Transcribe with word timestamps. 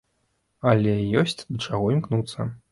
Але 0.71 0.95
ёсць 1.23 1.37
да 1.51 1.63
чаго 1.67 1.95
імкнуцца. 1.99 2.53